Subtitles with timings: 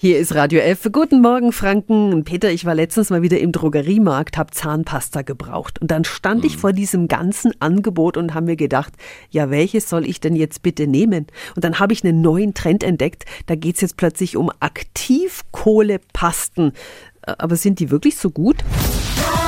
[0.00, 0.88] Hier ist Radio F.
[0.92, 2.22] Guten Morgen, Franken.
[2.22, 5.82] Peter, ich war letztens mal wieder im Drogeriemarkt, habe Zahnpasta gebraucht.
[5.82, 6.60] Und dann stand ich mhm.
[6.60, 8.92] vor diesem ganzen Angebot und habe mir gedacht,
[9.28, 11.26] ja, welches soll ich denn jetzt bitte nehmen?
[11.56, 13.24] Und dann habe ich einen neuen Trend entdeckt.
[13.46, 16.74] Da geht's jetzt plötzlich um Aktivkohlepasten.
[17.22, 18.58] Aber sind die wirklich so gut?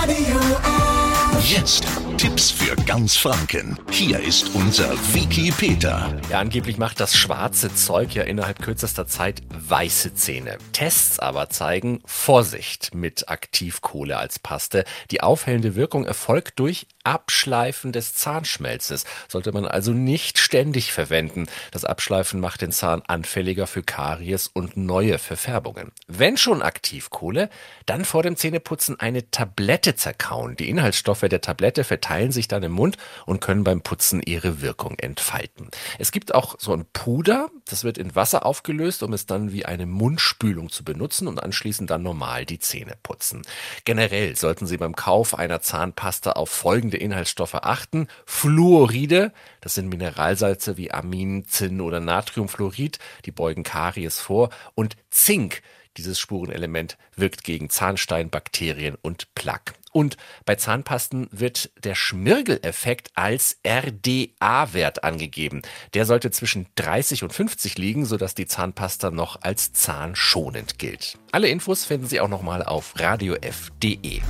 [0.03, 1.49] Radio F.
[1.49, 1.87] Jetzt
[2.21, 3.79] Tipps für ganz Franken.
[3.91, 6.21] Hier ist unser Wiki Peter.
[6.29, 10.59] Ja, angeblich macht das schwarze Zeug ja innerhalb kürzester Zeit weiße Zähne.
[10.73, 14.85] Tests aber zeigen Vorsicht mit Aktivkohle als Paste.
[15.11, 19.07] Die aufhellende Wirkung erfolgt durch Abschleifen des Zahnschmelzes.
[19.27, 21.47] Sollte man also nicht ständig verwenden.
[21.71, 25.91] Das Abschleifen macht den Zahn anfälliger für Karies und neue Verfärbungen.
[26.07, 27.49] Wenn schon Aktivkohle,
[27.87, 30.57] dann vor dem Zähneputzen eine Tablette zerkauen.
[30.57, 34.61] Die Inhaltsstoffe der Tablette verteilen verteilen sich dann im Mund und können beim Putzen ihre
[34.61, 35.69] Wirkung entfalten.
[36.01, 39.65] Es gibt auch so ein Puder, das wird in Wasser aufgelöst, um es dann wie
[39.65, 43.43] eine Mundspülung zu benutzen und anschließend dann normal die Zähne putzen.
[43.85, 48.09] Generell sollten Sie beim Kauf einer Zahnpasta auf folgende Inhaltsstoffe achten.
[48.27, 55.63] Fluoride, das sind Mineralsalze wie Amin, Zinn oder Natriumfluorid, die beugen Karies vor und Zink,
[55.97, 59.75] dieses Spurenelement wirkt gegen Zahnstein, Bakterien und Plaque.
[59.93, 65.63] Und bei Zahnpasten wird der Schmirgeleffekt als RDA-Wert angegeben.
[65.95, 71.19] Der sollte zwischen 30 und 50 liegen, sodass die Zahnpasta noch als zahnschonend gilt.
[71.33, 74.21] Alle Infos finden Sie auch nochmal auf radiof.de.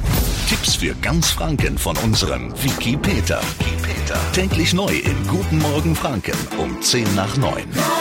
[0.49, 3.41] Tipps für ganz Franken von unserem Wiki Peter.
[4.33, 7.69] Täglich neu im Guten Morgen Franken um 10 nach 9.
[7.75, 8.00] Radio